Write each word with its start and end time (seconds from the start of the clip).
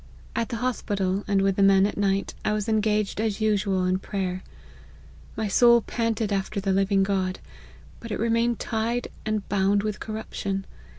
At 0.35 0.49
the 0.49 0.55
hospital, 0.55 1.23
and 1.27 1.43
with 1.43 1.57
the 1.57 1.61
men 1.61 1.85
at 1.85 1.95
night, 1.95 2.33
I 2.43 2.53
was 2.53 2.67
engaged, 2.67 3.21
as 3.21 3.39
usual, 3.39 3.85
in 3.85 3.99
prayer: 3.99 4.41
my 5.37 5.47
soul 5.47 5.79
panted 5.81 6.33
after 6.33 6.59
the 6.59 6.73
living 6.73 7.03
God, 7.03 7.37
but 7.99 8.09
it 8.09 8.17
remained 8.19 8.57
tied 8.59 9.09
and 9.27 9.47
bound 9.47 9.83
with 9.83 9.99
corruption. 9.99 10.65